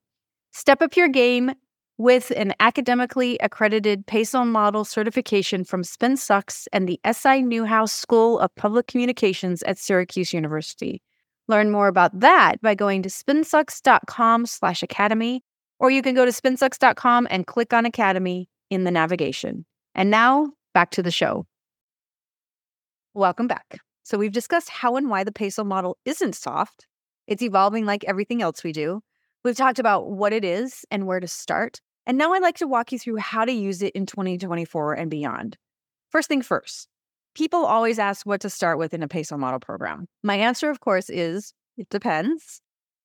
Step 0.52 0.84
up 0.84 0.96
your 0.96 1.08
game 1.08 1.54
with 1.98 2.32
an 2.38 2.54
academically 2.60 3.40
accredited 3.40 4.06
PESO 4.06 4.46
Model 4.46 4.86
certification 4.86 5.64
from 5.64 5.82
SpinSucks 5.82 6.68
and 6.72 6.88
the 6.88 7.00
SI 7.12 7.42
Newhouse 7.42 7.92
School 7.92 8.38
of 8.38 8.54
Public 8.56 8.86
Communications 8.86 9.64
at 9.64 9.80
Syracuse 9.80 10.34
University. 10.34 11.02
Learn 11.48 11.72
more 11.72 11.88
about 11.88 12.20
that 12.20 12.62
by 12.62 12.76
going 12.76 13.04
to 13.04 13.10
spinsucks.com 13.10 14.46
slash 14.46 14.82
academy, 14.82 15.44
or 15.80 15.92
you 15.92 16.02
can 16.02 16.16
go 16.16 16.26
to 16.26 16.32
spinsucks.com 16.32 17.28
and 17.30 17.48
click 17.48 17.74
on 17.74 17.86
academy 17.86 18.50
in 18.70 18.86
the 18.86 18.92
navigation. 18.92 19.66
And 19.94 20.10
now 20.10 20.52
back 20.74 20.92
to 20.92 21.04
the 21.04 21.12
show. 21.12 21.46
Welcome 23.14 23.48
back. 23.48 23.80
So 24.04 24.18
we've 24.18 24.32
discussed 24.32 24.70
how 24.70 24.96
and 24.96 25.10
why 25.10 25.24
the 25.24 25.32
peso 25.32 25.64
model 25.64 25.98
isn't 26.06 26.36
soft. 26.36 26.88
It's 27.28 27.44
evolving 27.44 27.86
like 27.86 28.04
everything 28.06 28.42
else 28.42 28.64
we 28.64 28.72
do. 28.72 29.02
We've 29.44 29.56
talked 29.56 29.80
about 29.80 30.10
what 30.10 30.34
it 30.34 30.44
is 30.44 30.86
and 30.90 31.06
where 31.06 31.20
to 31.20 31.28
start. 31.28 31.80
And 32.06 32.18
now 32.18 32.34
I'd 32.34 32.42
like 32.42 32.58
to 32.58 32.68
walk 32.68 32.92
you 32.92 33.00
through 33.00 33.18
how 33.18 33.46
to 33.46 33.52
use 33.52 33.82
it 33.82 33.94
in 33.94 34.06
2024 34.06 34.94
and 34.94 35.12
beyond. 35.12 35.58
First 36.10 36.28
thing 36.28 36.42
first, 36.42 36.88
People 37.36 37.66
always 37.66 37.98
ask 37.98 38.26
what 38.26 38.42
to 38.42 38.50
start 38.50 38.78
with 38.78 38.94
in 38.94 39.02
a 39.02 39.08
peso 39.08 39.38
model 39.38 39.60
program. 39.60 40.08
My 40.24 40.36
answer, 40.36 40.70
of 40.70 40.82
course, 40.82 41.10
is 41.10 41.54
it 41.78 41.90
depends. 41.90 42.62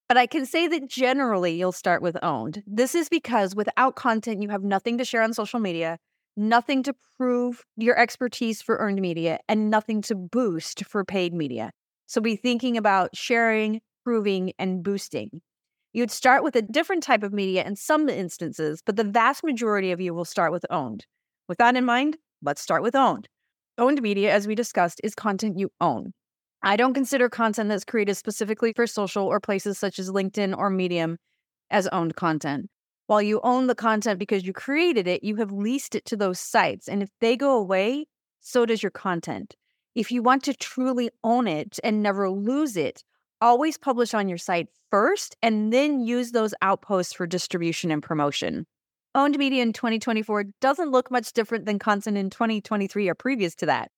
But 0.06 0.16
I 0.18 0.26
can 0.26 0.44
say 0.44 0.68
that 0.68 0.88
generally 0.88 1.54
you'll 1.54 1.72
start 1.72 2.02
with 2.02 2.16
owned. 2.22 2.62
This 2.66 2.94
is 2.94 3.08
because 3.08 3.54
without 3.54 3.96
content, 3.96 4.42
you 4.42 4.48
have 4.48 4.62
nothing 4.62 4.98
to 4.98 5.04
share 5.04 5.22
on 5.22 5.32
social 5.34 5.60
media, 5.60 5.98
nothing 6.36 6.82
to 6.84 6.94
prove 7.18 7.64
your 7.76 7.98
expertise 7.98 8.60
for 8.60 8.76
earned 8.76 9.00
media, 9.00 9.38
and 9.48 9.70
nothing 9.70 10.02
to 10.02 10.14
boost 10.14 10.84
for 10.84 11.04
paid 11.04 11.32
media. 11.32 11.70
So 12.06 12.20
be 12.20 12.36
thinking 12.36 12.76
about 12.76 13.14
sharing, 13.14 13.80
proving, 14.04 14.52
and 14.58 14.82
boosting. 14.82 15.42
You'd 15.92 16.10
start 16.10 16.42
with 16.42 16.54
a 16.56 16.62
different 16.62 17.02
type 17.02 17.22
of 17.22 17.32
media 17.32 17.64
in 17.66 17.76
some 17.76 18.08
instances, 18.08 18.82
but 18.84 18.96
the 18.96 19.04
vast 19.04 19.42
majority 19.42 19.90
of 19.90 20.00
you 20.00 20.12
will 20.12 20.24
start 20.24 20.52
with 20.52 20.64
owned. 20.70 21.06
With 21.48 21.58
that 21.58 21.76
in 21.76 21.84
mind, 21.84 22.18
let's 22.42 22.62
start 22.62 22.82
with 22.82 22.94
owned. 22.94 23.28
Owned 23.78 24.02
media, 24.02 24.34
as 24.34 24.48
we 24.48 24.56
discussed, 24.56 25.00
is 25.04 25.14
content 25.14 25.56
you 25.56 25.70
own. 25.80 26.12
I 26.64 26.74
don't 26.74 26.94
consider 26.94 27.28
content 27.28 27.68
that's 27.68 27.84
created 27.84 28.16
specifically 28.16 28.72
for 28.72 28.88
social 28.88 29.24
or 29.24 29.38
places 29.38 29.78
such 29.78 30.00
as 30.00 30.10
LinkedIn 30.10 30.56
or 30.56 30.68
Medium 30.68 31.18
as 31.70 31.86
owned 31.88 32.16
content. 32.16 32.68
While 33.06 33.22
you 33.22 33.40
own 33.44 33.68
the 33.68 33.76
content 33.76 34.18
because 34.18 34.44
you 34.44 34.52
created 34.52 35.06
it, 35.06 35.22
you 35.22 35.36
have 35.36 35.52
leased 35.52 35.94
it 35.94 36.04
to 36.06 36.16
those 36.16 36.40
sites. 36.40 36.88
And 36.88 37.04
if 37.04 37.10
they 37.20 37.36
go 37.36 37.56
away, 37.56 38.06
so 38.40 38.66
does 38.66 38.82
your 38.82 38.90
content. 38.90 39.54
If 39.94 40.10
you 40.10 40.24
want 40.24 40.42
to 40.44 40.54
truly 40.54 41.10
own 41.22 41.46
it 41.46 41.78
and 41.84 42.02
never 42.02 42.28
lose 42.28 42.76
it, 42.76 43.04
always 43.40 43.78
publish 43.78 44.12
on 44.12 44.28
your 44.28 44.38
site 44.38 44.66
first 44.90 45.36
and 45.40 45.72
then 45.72 46.00
use 46.00 46.32
those 46.32 46.52
outposts 46.62 47.12
for 47.12 47.28
distribution 47.28 47.92
and 47.92 48.02
promotion. 48.02 48.66
Owned 49.14 49.38
media 49.38 49.62
in 49.62 49.72
2024 49.72 50.44
doesn't 50.60 50.90
look 50.90 51.10
much 51.10 51.32
different 51.32 51.64
than 51.64 51.78
content 51.78 52.18
in 52.18 52.28
2023 52.30 53.08
or 53.08 53.14
previous 53.14 53.54
to 53.56 53.66
that. 53.66 53.90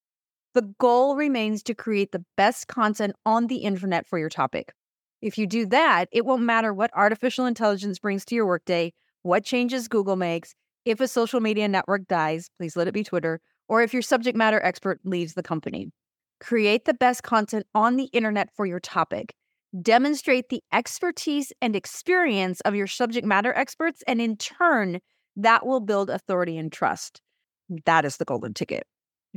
The 0.53 0.73
goal 0.79 1.15
remains 1.15 1.63
to 1.63 1.75
create 1.75 2.11
the 2.11 2.23
best 2.37 2.67
content 2.67 3.15
on 3.25 3.47
the 3.47 3.57
internet 3.57 4.07
for 4.07 4.17
your 4.17 4.29
topic. 4.29 4.73
If 5.21 5.37
you 5.37 5.47
do 5.47 5.65
that, 5.67 6.07
it 6.11 6.25
won't 6.25 6.43
matter 6.43 6.73
what 6.73 6.91
artificial 6.93 7.45
intelligence 7.45 7.99
brings 7.99 8.25
to 8.25 8.35
your 8.35 8.45
workday, 8.45 8.93
what 9.23 9.43
changes 9.43 9.87
Google 9.87 10.15
makes, 10.15 10.55
if 10.85 10.99
a 10.99 11.07
social 11.07 11.41
media 11.41 11.67
network 11.67 12.07
dies, 12.07 12.49
please 12.57 12.75
let 12.75 12.87
it 12.87 12.93
be 12.93 13.03
Twitter, 13.03 13.39
or 13.67 13.83
if 13.83 13.93
your 13.93 14.01
subject 14.01 14.35
matter 14.35 14.59
expert 14.63 14.99
leaves 15.03 15.35
the 15.35 15.43
company. 15.43 15.91
Create 16.39 16.85
the 16.85 16.93
best 16.93 17.21
content 17.21 17.67
on 17.75 17.97
the 17.97 18.05
internet 18.05 18.49
for 18.55 18.65
your 18.65 18.79
topic. 18.79 19.35
Demonstrate 19.79 20.49
the 20.49 20.61
expertise 20.73 21.53
and 21.61 21.77
experience 21.77 22.59
of 22.61 22.75
your 22.75 22.87
subject 22.87 23.25
matter 23.25 23.53
experts, 23.53 24.03
and 24.05 24.19
in 24.19 24.35
turn, 24.35 24.99
that 25.37 25.65
will 25.65 25.79
build 25.79 26.09
authority 26.09 26.57
and 26.57 26.73
trust. 26.73 27.21
That 27.85 28.03
is 28.03 28.17
the 28.17 28.25
golden 28.25 28.53
ticket. 28.53 28.83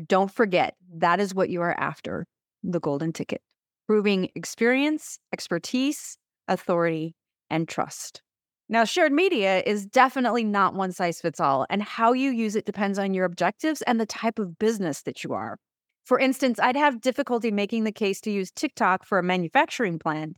Don't 0.09 0.31
forget, 0.31 0.75
that 0.97 1.21
is 1.21 1.35
what 1.35 1.51
you 1.51 1.61
are 1.63 1.79
after 1.79 2.27
the 2.65 2.81
golden 2.81 3.13
ticket, 3.13 3.43
proving 3.87 4.29
experience, 4.35 5.21
expertise, 5.33 6.19
authority, 6.49 7.15
and 7.49 7.69
trust. 7.69 8.21
Now, 8.69 8.85
shared 8.85 9.13
media 9.13 9.63
is 9.65 9.87
definitely 9.87 10.43
not 10.43 10.75
one 10.75 10.91
size 10.91 11.21
fits 11.21 11.39
all, 11.39 11.65
and 11.71 11.81
how 11.81 12.13
you 12.13 12.31
use 12.31 12.57
it 12.57 12.65
depends 12.65 12.99
on 12.99 13.15
your 13.15 13.25
objectives 13.25 13.83
and 13.83 14.01
the 14.01 14.07
type 14.07 14.41
of 14.41 14.59
business 14.59 15.03
that 15.03 15.23
you 15.23 15.33
are. 15.33 15.59
For 16.05 16.19
instance, 16.19 16.61
I'd 16.61 16.77
have 16.77 17.01
difficulty 17.01 17.51
making 17.51 17.85
the 17.85 17.93
case 17.93 18.21
to 18.23 18.31
use 18.31 18.51
TikTok 18.51 19.07
for 19.07 19.19
a 19.19 19.23
manufacturing 19.23 19.99
plant, 19.99 20.37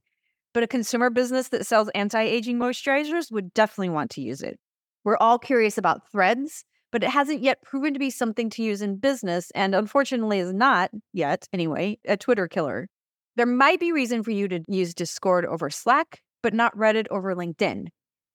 but 0.54 0.62
a 0.62 0.68
consumer 0.68 1.10
business 1.10 1.48
that 1.48 1.66
sells 1.66 1.88
anti 1.94 2.22
aging 2.22 2.58
moisturizers 2.58 3.32
would 3.32 3.52
definitely 3.52 3.88
want 3.88 4.10
to 4.12 4.20
use 4.20 4.42
it. 4.42 4.58
We're 5.04 5.16
all 5.16 5.38
curious 5.38 5.76
about 5.76 6.10
threads, 6.10 6.64
but 6.92 7.02
it 7.02 7.10
hasn't 7.10 7.42
yet 7.42 7.62
proven 7.62 7.92
to 7.92 7.98
be 7.98 8.10
something 8.10 8.48
to 8.50 8.62
use 8.62 8.80
in 8.80 8.96
business, 8.96 9.50
and 9.54 9.74
unfortunately 9.74 10.38
is 10.38 10.52
not 10.52 10.90
yet, 11.12 11.48
anyway, 11.52 11.98
a 12.06 12.16
Twitter 12.16 12.48
killer. 12.48 12.88
There 13.34 13.46
might 13.46 13.80
be 13.80 13.92
reason 13.92 14.22
for 14.22 14.30
you 14.30 14.48
to 14.48 14.64
use 14.68 14.94
Discord 14.94 15.44
over 15.44 15.68
Slack, 15.68 16.22
but 16.42 16.54
not 16.54 16.76
Reddit 16.76 17.06
over 17.10 17.34
LinkedIn. 17.34 17.88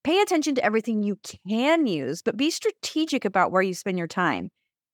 Pay 0.03 0.21
attention 0.21 0.55
to 0.55 0.65
everything 0.65 1.01
you 1.01 1.17
can 1.47 1.87
use, 1.87 2.21
but 2.21 2.37
be 2.37 2.51
strategic 2.51 3.23
about 3.23 3.51
where 3.51 3.61
you 3.61 3.73
spend 3.73 3.97
your 3.97 4.07
time. 4.07 4.49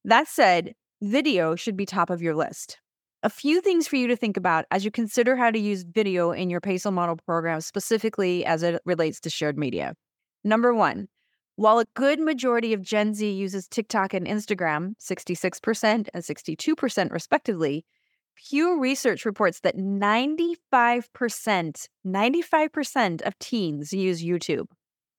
That 0.06 0.28
said, 0.28 0.74
video 1.02 1.56
should 1.56 1.78
be 1.78 1.86
top 1.86 2.10
of 2.10 2.22
your 2.22 2.36
list. 2.36 2.80
A 3.24 3.30
few 3.30 3.62
things 3.62 3.88
for 3.88 3.96
you 3.96 4.08
to 4.08 4.16
think 4.16 4.38
about 4.38 4.66
as 4.72 4.86
you 4.86 4.92
consider 4.92 5.36
how 5.36 5.52
to 5.52 5.60
use 5.60 5.84
video 5.84 6.32
in 6.32 6.50
your 6.50 6.62
PESO 6.62 6.94
model 6.94 7.18
program, 7.26 7.62
specifically 7.62 8.46
as 8.46 8.64
it 8.64 8.82
relates 8.86 9.20
to 9.22 9.30
shared 9.30 9.58
media. 9.58 9.94
Number 10.44 10.74
one, 10.74 11.08
while 11.56 11.80
a 11.80 11.86
good 11.96 12.20
majority 12.20 12.74
of 12.74 12.84
Gen 12.84 13.16
Z 13.16 13.28
uses 13.30 13.68
TikTok 13.68 14.14
and 14.14 14.28
Instagram, 14.28 14.94
66% 15.02 16.08
and 16.14 16.24
62% 16.24 17.12
respectively, 17.12 17.84
Pew 18.36 18.80
Research 18.80 19.26
reports 19.26 19.62
that 19.62 19.76
95%, 19.76 20.56
95% 22.06 23.22
of 23.24 23.40
teens 23.40 23.92
use 23.92 24.24
YouTube. 24.24 24.68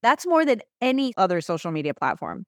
That's 0.03 0.27
more 0.27 0.45
than 0.47 0.61
any 0.81 1.13
other 1.17 1.41
social 1.41 1.73
media 1.73 1.95
platform. 1.95 2.45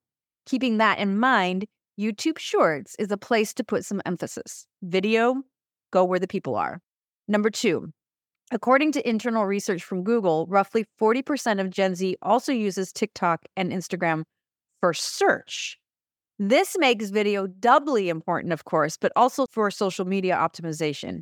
Keeping 0.46 0.78
that 0.78 1.00
in 1.00 1.18
mind, 1.18 1.66
YouTube 2.00 2.38
Shorts 2.38 2.96
is 2.98 3.10
a 3.10 3.18
place 3.18 3.52
to 3.52 3.62
put 3.62 3.84
some 3.84 4.00
emphasis. 4.06 4.66
Video, 4.82 5.42
go 5.92 6.02
where 6.02 6.18
the 6.18 6.26
people 6.26 6.56
are. 6.56 6.80
Number 7.28 7.50
two, 7.50 7.92
According 8.52 8.90
to 8.92 9.08
internal 9.08 9.44
research 9.46 9.84
from 9.84 10.02
Google, 10.02 10.46
roughly 10.48 10.84
40% 11.00 11.60
of 11.60 11.70
Gen 11.70 11.94
Z 11.94 12.16
also 12.20 12.50
uses 12.52 12.92
TikTok 12.92 13.44
and 13.56 13.70
Instagram 13.70 14.24
for 14.80 14.92
search. 14.92 15.78
This 16.40 16.74
makes 16.76 17.10
video 17.10 17.46
doubly 17.46 18.08
important, 18.08 18.52
of 18.52 18.64
course, 18.64 18.96
but 18.96 19.12
also 19.14 19.46
for 19.52 19.70
social 19.70 20.04
media 20.04 20.34
optimization. 20.34 21.20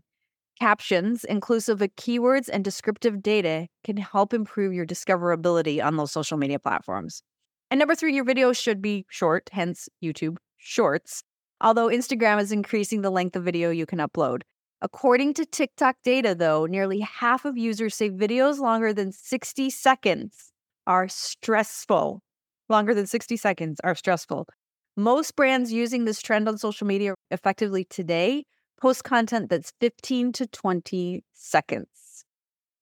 Captions, 0.58 1.24
inclusive 1.24 1.82
of 1.82 1.94
keywords 1.96 2.48
and 2.50 2.64
descriptive 2.64 3.22
data, 3.22 3.66
can 3.84 3.98
help 3.98 4.32
improve 4.32 4.72
your 4.72 4.86
discoverability 4.86 5.84
on 5.84 5.96
those 5.96 6.12
social 6.12 6.38
media 6.38 6.58
platforms. 6.58 7.22
And 7.70 7.78
number 7.78 7.94
three, 7.94 8.14
your 8.14 8.24
video 8.24 8.54
should 8.54 8.80
be 8.80 9.04
short, 9.10 9.50
hence 9.52 9.90
YouTube 10.02 10.38
Shorts, 10.68 11.22
although 11.62 11.88
Instagram 11.88 12.38
is 12.42 12.52
increasing 12.52 13.00
the 13.00 13.08
length 13.08 13.34
of 13.36 13.42
video 13.42 13.70
you 13.70 13.86
can 13.86 14.00
upload. 14.00 14.42
According 14.82 15.32
to 15.34 15.46
TikTok 15.46 15.96
data, 16.04 16.34
though, 16.34 16.66
nearly 16.66 17.00
half 17.00 17.46
of 17.46 17.56
users 17.56 17.94
say 17.94 18.10
videos 18.10 18.58
longer 18.58 18.92
than 18.92 19.10
60 19.10 19.70
seconds 19.70 20.52
are 20.86 21.08
stressful. 21.08 22.20
Longer 22.68 22.92
than 22.92 23.06
60 23.06 23.38
seconds 23.38 23.80
are 23.82 23.94
stressful. 23.94 24.46
Most 24.94 25.36
brands 25.36 25.72
using 25.72 26.04
this 26.04 26.20
trend 26.20 26.46
on 26.46 26.58
social 26.58 26.86
media 26.86 27.14
effectively 27.30 27.84
today 27.84 28.44
post 28.78 29.04
content 29.04 29.48
that's 29.48 29.72
15 29.80 30.32
to 30.32 30.46
20 30.48 31.24
seconds. 31.32 32.24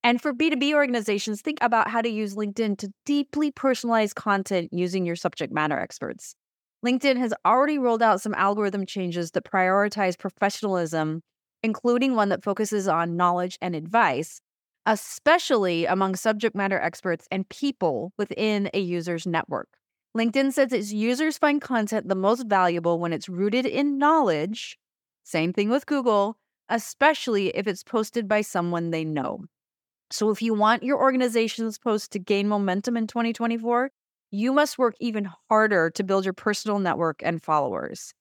And 0.02 0.21
for 0.21 0.35
B2B 0.35 0.75
organizations, 0.75 1.40
think 1.40 1.59
about 1.61 1.88
how 1.88 2.02
to 2.02 2.09
use 2.09 2.35
LinkedIn 2.35 2.78
to 2.78 2.93
deeply 3.05 3.52
personalize 3.52 4.12
content 4.12 4.71
using 4.73 5.07
your 5.07 5.16
subject 5.16 5.52
matter 5.52 5.78
experts. 5.78 6.35
LinkedIn 6.85 7.16
has 7.16 7.33
already 7.45 7.78
rolled 7.78 8.02
out 8.02 8.21
some 8.21 8.35
algorithm 8.35 8.87
changes 8.87 9.33
that 9.33 9.45
prioritize 9.45 10.18
professionalism 10.18 11.23
including 11.62 12.14
one 12.14 12.28
that 12.28 12.45
focuses 12.45 12.87
on 12.87 13.16
knowledge 13.16 13.59
and 13.61 13.75
advice, 13.75 14.40
especially 14.87 15.85
among 15.85 16.14
subject 16.14 16.54
matter 16.54 16.78
experts 16.78 17.26
and 17.30 17.49
people 17.49 18.12
within 18.16 18.71
a 18.73 18.80
user's 18.80 19.26
network. 19.26 19.68
LinkedIn 20.16 20.52
says 20.52 20.73
its 20.73 20.92
users 20.92 21.37
find 21.37 21.61
content 21.61 22.09
the 22.09 22.14
most 22.14 22.47
valuable 22.47 22.99
when 22.99 23.12
it's 23.12 23.28
rooted 23.28 23.66
in 23.66 23.99
knowledge. 23.99 24.78
Same 25.25 25.52
thing 25.52 25.68
with 25.68 25.87
Google, 25.87 26.38
especially 26.68 27.49
if 27.49 27.66
it's 27.66 27.83
posted 27.83 28.28
by 28.28 28.40
someone 28.40 28.90
they 28.90 29.04
know. 29.04 29.40
So, 30.11 30.30
if 30.30 30.40
you 30.40 30.54
want 30.54 30.85
your 30.85 31.00
organization's 31.00 31.78
post 31.78 32.12
to 32.12 32.21
gain 32.21 32.47
momentum 32.47 32.97
in 32.97 33.09
2024, 33.09 33.90
you 34.30 34.52
must 34.52 34.78
work 34.78 34.95
even 35.00 35.30
harder 35.49 35.90
to 35.90 36.04
build 36.04 36.25
your 36.25 36.35
personal 36.35 36.78
network 36.78 37.21
and 37.23 37.42
followers. 37.42 38.12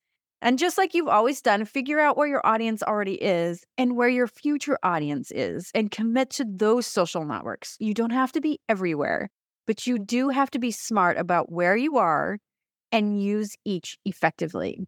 And 0.41 0.59
just 0.59 0.77
like 0.77 0.93
you've 0.93 1.07
always 1.07 1.41
done, 1.41 1.65
figure 1.65 1.99
out 1.99 2.17
where 2.17 2.27
your 2.27 2.45
audience 2.45 2.83
already 2.83 3.15
is 3.15 3.63
and 3.77 3.95
where 3.95 4.09
your 4.09 4.27
future 4.27 4.77
audience 4.83 5.31
is 5.31 5.71
and 5.73 5.89
commit 5.89 6.29
to 6.31 6.45
those 6.47 6.85
social 6.85 7.25
networks. 7.25 7.77
You 7.79 7.93
don't 7.93 8.11
have 8.11 8.31
to 8.33 8.41
be 8.41 8.59
everywhere, 8.69 9.29
but 9.65 9.87
you 9.87 9.97
do 9.97 10.29
have 10.29 10.51
to 10.51 10.59
be 10.59 10.71
smart 10.71 11.17
about 11.17 11.51
where 11.51 11.75
you 11.75 11.97
are 11.97 12.37
and 12.91 13.21
use 13.21 13.55
each 13.65 13.97
effectively. 14.05 14.85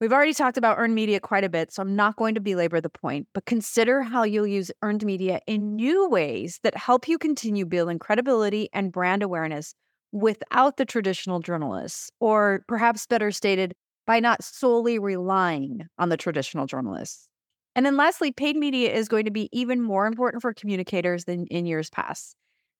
We've 0.00 0.12
already 0.12 0.32
talked 0.32 0.56
about 0.56 0.78
earned 0.78 0.94
media 0.94 1.20
quite 1.20 1.44
a 1.44 1.50
bit, 1.50 1.72
so 1.72 1.82
I'm 1.82 1.94
not 1.94 2.16
going 2.16 2.34
to 2.34 2.40
belabor 2.40 2.80
the 2.80 2.88
point, 2.88 3.28
but 3.34 3.44
consider 3.44 4.02
how 4.02 4.22
you'll 4.22 4.46
use 4.46 4.70
earned 4.82 5.04
media 5.04 5.40
in 5.46 5.76
new 5.76 6.08
ways 6.08 6.58
that 6.62 6.76
help 6.76 7.06
you 7.06 7.18
continue 7.18 7.66
building 7.66 7.98
credibility 7.98 8.70
and 8.72 8.92
brand 8.92 9.22
awareness 9.22 9.74
without 10.12 10.76
the 10.76 10.84
traditional 10.84 11.40
journalists, 11.40 12.10
or 12.20 12.64
perhaps 12.68 13.06
better 13.06 13.30
stated, 13.30 13.74
by 14.06 14.20
not 14.20 14.42
solely 14.42 14.98
relying 14.98 15.86
on 15.98 16.08
the 16.08 16.16
traditional 16.16 16.66
journalists. 16.66 17.28
And 17.76 17.86
then 17.86 17.96
lastly, 17.96 18.32
paid 18.32 18.56
media 18.56 18.92
is 18.92 19.08
going 19.08 19.24
to 19.24 19.30
be 19.30 19.48
even 19.52 19.80
more 19.80 20.06
important 20.06 20.42
for 20.42 20.52
communicators 20.52 21.24
than 21.24 21.46
in 21.46 21.66
years 21.66 21.90
past. 21.90 22.34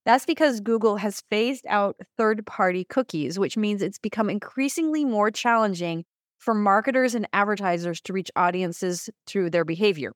That's 0.05 0.27
because 0.27 0.61
Google 0.61 0.97
has 0.97 1.23
phased 1.31 1.67
out 1.69 1.97
third 2.17 2.45
party 2.47 2.85
cookies, 2.85 3.39
which 3.39 3.57
means 3.57 3.83
it's 3.83 3.99
become 3.99 4.31
increasingly 4.31 5.05
more 5.05 5.31
challenging 5.31 6.05
for 6.39 6.55
marketers 6.55 7.15
and 7.15 7.29
advertisers 7.33 8.01
to 8.01 8.13
reach 8.13 8.31
audiences 8.35 9.11
through 9.27 9.51
their 9.51 9.65
behavior. 9.65 10.13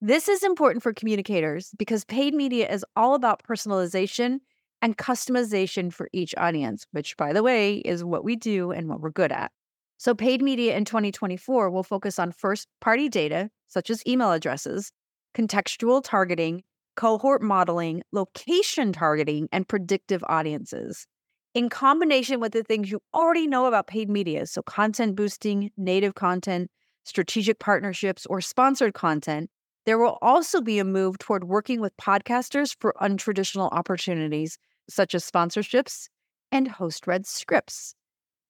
This 0.00 0.28
is 0.28 0.42
important 0.42 0.82
for 0.82 0.92
communicators 0.92 1.70
because 1.78 2.04
paid 2.04 2.34
media 2.34 2.70
is 2.70 2.84
all 2.94 3.14
about 3.14 3.42
personalization 3.42 4.40
and 4.82 4.96
customization 4.96 5.92
for 5.92 6.08
each 6.12 6.34
audience, 6.36 6.86
which, 6.92 7.16
by 7.16 7.32
the 7.32 7.42
way, 7.42 7.76
is 7.76 8.04
what 8.04 8.24
we 8.24 8.36
do 8.36 8.70
and 8.70 8.88
what 8.88 9.00
we're 9.00 9.10
good 9.10 9.32
at. 9.32 9.50
So, 9.96 10.14
paid 10.14 10.42
media 10.42 10.76
in 10.76 10.84
2024 10.84 11.70
will 11.70 11.82
focus 11.82 12.18
on 12.18 12.30
first 12.32 12.68
party 12.80 13.08
data, 13.08 13.50
such 13.66 13.90
as 13.90 14.06
email 14.06 14.32
addresses, 14.32 14.92
contextual 15.34 16.02
targeting, 16.04 16.62
cohort 16.96 17.42
modeling, 17.42 18.02
location 18.12 18.92
targeting, 18.92 19.48
and 19.52 19.66
predictive 19.66 20.22
audiences. 20.28 21.06
In 21.54 21.68
combination 21.68 22.40
with 22.40 22.52
the 22.52 22.62
things 22.62 22.90
you 22.90 23.00
already 23.14 23.46
know 23.46 23.66
about 23.66 23.86
paid 23.88 24.08
media, 24.08 24.46
so 24.46 24.62
content 24.62 25.16
boosting, 25.16 25.70
native 25.76 26.14
content, 26.14 26.70
strategic 27.04 27.58
partnerships, 27.58 28.26
or 28.26 28.40
sponsored 28.40 28.94
content, 28.94 29.50
there 29.88 29.96
will 29.96 30.18
also 30.20 30.60
be 30.60 30.78
a 30.78 30.84
move 30.84 31.16
toward 31.16 31.44
working 31.44 31.80
with 31.80 31.96
podcasters 31.96 32.76
for 32.78 32.94
untraditional 33.00 33.72
opportunities, 33.72 34.58
such 34.86 35.14
as 35.14 35.24
sponsorships 35.24 36.08
and 36.52 36.68
host 36.68 37.06
read 37.06 37.24
scripts. 37.24 37.94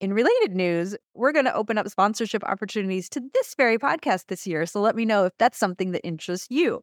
In 0.00 0.12
related 0.12 0.56
news, 0.56 0.96
we're 1.14 1.30
going 1.30 1.44
to 1.44 1.54
open 1.54 1.78
up 1.78 1.88
sponsorship 1.88 2.42
opportunities 2.42 3.08
to 3.10 3.22
this 3.34 3.54
very 3.54 3.78
podcast 3.78 4.26
this 4.26 4.48
year. 4.48 4.66
So 4.66 4.80
let 4.80 4.96
me 4.96 5.04
know 5.04 5.26
if 5.26 5.32
that's 5.38 5.58
something 5.60 5.92
that 5.92 6.04
interests 6.04 6.48
you. 6.50 6.80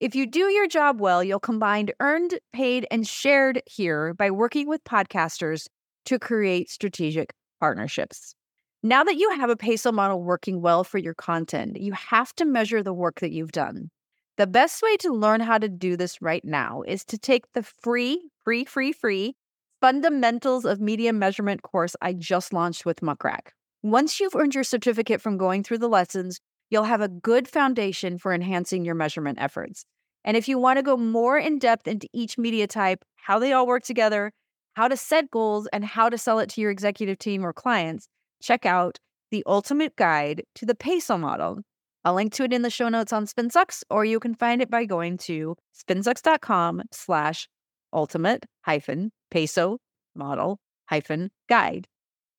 If 0.00 0.14
you 0.14 0.24
do 0.24 0.50
your 0.50 0.68
job 0.68 1.02
well, 1.02 1.22
you'll 1.22 1.38
combine 1.38 1.90
earned, 2.00 2.40
paid, 2.54 2.86
and 2.90 3.06
shared 3.06 3.60
here 3.66 4.14
by 4.14 4.30
working 4.30 4.68
with 4.68 4.82
podcasters 4.84 5.66
to 6.06 6.18
create 6.18 6.70
strategic 6.70 7.34
partnerships. 7.60 8.34
Now 8.82 9.04
that 9.04 9.16
you 9.16 9.32
have 9.32 9.50
a 9.50 9.56
peso 9.56 9.92
model 9.92 10.22
working 10.22 10.62
well 10.62 10.82
for 10.82 10.96
your 10.96 11.12
content, 11.12 11.78
you 11.78 11.92
have 11.92 12.34
to 12.36 12.46
measure 12.46 12.82
the 12.82 12.94
work 12.94 13.20
that 13.20 13.32
you've 13.32 13.52
done. 13.52 13.90
The 14.38 14.46
best 14.46 14.82
way 14.82 14.96
to 14.98 15.12
learn 15.12 15.40
how 15.40 15.58
to 15.58 15.68
do 15.68 15.96
this 15.96 16.22
right 16.22 16.44
now 16.44 16.82
is 16.82 17.04
to 17.06 17.18
take 17.18 17.52
the 17.54 17.62
free, 17.64 18.30
free, 18.44 18.64
free, 18.64 18.92
free 18.92 19.34
Fundamentals 19.80 20.64
of 20.64 20.80
Media 20.80 21.12
Measurement 21.12 21.62
course 21.62 21.96
I 22.00 22.12
just 22.12 22.52
launched 22.52 22.86
with 22.86 23.02
Muck 23.02 23.24
Rack. 23.24 23.52
Once 23.82 24.20
you've 24.20 24.36
earned 24.36 24.54
your 24.54 24.62
certificate 24.62 25.20
from 25.20 25.38
going 25.38 25.64
through 25.64 25.78
the 25.78 25.88
lessons, 25.88 26.38
you'll 26.70 26.84
have 26.84 27.00
a 27.00 27.08
good 27.08 27.48
foundation 27.48 28.16
for 28.16 28.32
enhancing 28.32 28.84
your 28.84 28.94
measurement 28.94 29.38
efforts. 29.40 29.84
And 30.24 30.36
if 30.36 30.46
you 30.46 30.56
want 30.56 30.76
to 30.76 30.84
go 30.84 30.96
more 30.96 31.36
in 31.36 31.58
depth 31.58 31.88
into 31.88 32.06
each 32.12 32.38
media 32.38 32.68
type, 32.68 33.04
how 33.16 33.40
they 33.40 33.52
all 33.52 33.66
work 33.66 33.82
together, 33.82 34.30
how 34.74 34.86
to 34.86 34.96
set 34.96 35.32
goals, 35.32 35.66
and 35.72 35.84
how 35.84 36.08
to 36.08 36.16
sell 36.16 36.38
it 36.38 36.48
to 36.50 36.60
your 36.60 36.70
executive 36.70 37.18
team 37.18 37.44
or 37.44 37.52
clients, 37.52 38.06
check 38.40 38.64
out 38.64 38.98
the 39.32 39.42
ultimate 39.46 39.96
guide 39.96 40.44
to 40.54 40.64
the 40.64 40.76
peso 40.76 41.18
model. 41.18 41.62
I'll 42.04 42.14
link 42.14 42.32
to 42.34 42.44
it 42.44 42.52
in 42.52 42.62
the 42.62 42.70
show 42.70 42.88
notes 42.88 43.12
on 43.12 43.26
SpinSucks, 43.26 43.82
or 43.90 44.04
you 44.04 44.20
can 44.20 44.34
find 44.34 44.62
it 44.62 44.70
by 44.70 44.84
going 44.84 45.18
to 45.18 45.56
spinsucks.com 45.76 46.82
slash 46.92 47.48
ultimate 47.92 48.46
hyphen 48.62 49.10
peso 49.30 49.78
model 50.14 50.58
hyphen 50.86 51.30
guide. 51.48 51.86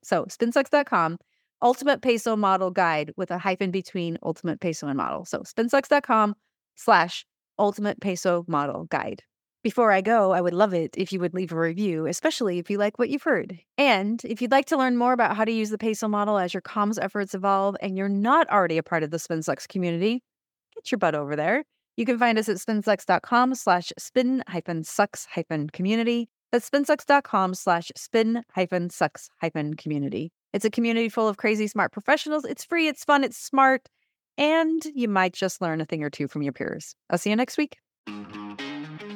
So 0.04 0.26
spinsucks.com, 0.26 1.18
ultimate 1.62 2.02
peso 2.02 2.36
model 2.36 2.72
guide 2.72 3.12
with 3.18 3.32
a 3.32 3.38
hyphen 3.38 3.72
between 3.72 4.18
ultimate 4.24 4.60
peso 4.60 4.88
and 4.88 4.98
model. 4.98 5.26
So 5.26 5.40
spinsucks.com 5.40 6.36
slash 6.76 7.26
ultimate 7.58 8.00
peso 8.00 8.46
model 8.48 8.86
guide. 8.86 9.24
Before 9.62 9.92
I 9.92 10.00
go, 10.00 10.32
I 10.32 10.40
would 10.40 10.54
love 10.54 10.74
it 10.74 10.96
if 10.98 11.12
you 11.12 11.20
would 11.20 11.34
leave 11.34 11.52
a 11.52 11.60
review, 11.60 12.06
especially 12.06 12.60
if 12.60 12.70
you 12.70 12.78
like 12.78 12.98
what 12.98 13.10
you've 13.10 13.24
heard. 13.24 13.60
And 13.78 14.24
if 14.24 14.42
you'd 14.42 14.52
like 14.52 14.68
to 14.68 14.78
learn 14.78 14.96
more 14.96 15.12
about 15.12 15.36
how 15.36 15.44
to 15.44 15.52
use 15.52 15.70
the 15.70 15.78
peso 15.78 16.08
model 16.08 16.38
as 16.38 16.54
your 16.54 16.62
comms 16.62 16.98
efforts 17.02 17.34
evolve 17.34 17.76
and 17.82 17.98
you're 17.98 18.08
not 18.08 18.50
already 18.50 18.78
a 18.78 18.84
part 18.84 19.04
of 19.04 19.12
the 19.12 19.18
SpinSucks 19.18 19.68
community, 19.68 20.24
get 20.76 20.92
your 20.92 20.98
butt 20.98 21.14
over 21.14 21.36
there. 21.36 21.66
You 21.98 22.06
can 22.06 22.18
find 22.18 22.38
us 22.38 22.48
at 22.48 22.56
spinsucks.com 22.56 23.54
slash 23.56 23.92
spin 23.98 24.44
hyphen 24.48 24.86
sucks 24.86 25.26
hyphen 25.26 25.70
community. 25.70 26.30
That's 26.54 26.70
spinsucks.com 26.70 27.54
slash 27.54 27.92
spin 27.98 28.44
hyphen 28.54 28.90
sucks 28.90 29.30
hyphen 29.42 29.74
community. 29.74 30.32
It's 30.54 30.64
a 30.64 30.70
community 30.70 31.10
full 31.10 31.28
of 31.28 31.36
crazy 31.36 31.68
smart 31.68 31.92
professionals. 31.92 32.46
It's 32.46 32.64
free, 32.64 32.88
it's 32.88 33.04
fun, 33.04 33.26
it's 33.26 33.38
smart, 33.38 33.90
and 34.38 34.82
you 34.96 35.10
might 35.10 35.34
just 35.34 35.62
learn 35.62 35.82
a 35.82 35.86
thing 35.86 36.02
or 36.02 36.10
two 36.10 36.30
from 36.30 36.44
your 36.44 36.54
peers. 36.54 36.96
I'll 37.10 37.18
see 37.18 37.30
you 37.30 37.36
next 37.36 37.58
week. 37.58 37.76